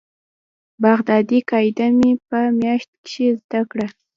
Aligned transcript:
بغدادي 0.81 1.39
قاعده 1.49 1.87
مې 1.97 2.11
په 2.27 2.37
مياشت 2.59 2.89
کښې 3.05 3.27
زده 3.41 3.61
کړه. 3.71 3.87